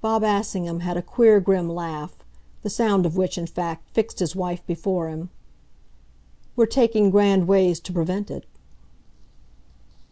[0.00, 2.24] Bob Assingham had a queer grim laugh;
[2.62, 5.30] the sound of which, in fact, fixed his wife before him.
[6.56, 8.46] "We're taking grand ways to prevent it."